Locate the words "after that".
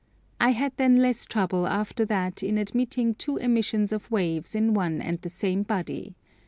1.67-2.41